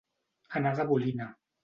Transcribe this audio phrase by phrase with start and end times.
[0.59, 1.29] Anar de bolina.